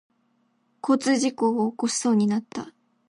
[0.81, 2.73] 交通事故を起こしそうになった。